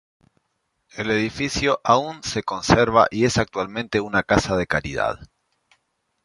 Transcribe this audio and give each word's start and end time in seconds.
El 0.97 1.11
edificio 1.11 1.79
aún 1.83 2.23
se 2.23 2.41
conserva 2.41 3.05
y 3.11 3.25
es 3.25 3.37
actualmente 3.37 4.01
una 4.01 4.23
casa 4.23 4.57
de 4.57 4.65
caridad. 4.65 5.19